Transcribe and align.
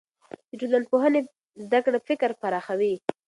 د 0.49 0.51
ټولنپوهنې 0.59 1.21
زده 1.65 1.79
کړه 1.85 1.99
فکر 2.07 2.29
پراخوي. 2.41 2.95